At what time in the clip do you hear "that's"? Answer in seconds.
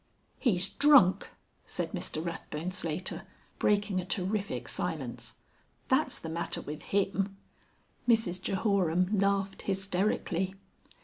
5.89-6.17